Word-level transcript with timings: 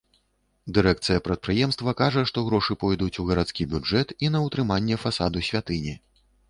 Дырэкцыя 0.77 1.23
прадпрыемства 1.27 1.93
кажа, 2.01 2.23
што 2.31 2.45
грошы 2.47 2.79
пойдуць 2.85 3.13
у 3.25 3.29
гарадскі 3.31 3.69
бюджэт 3.75 4.17
і 4.27 4.35
на 4.37 4.45
ўтрыманне 4.49 5.03
фасаду 5.05 5.39
святыні. 5.53 5.93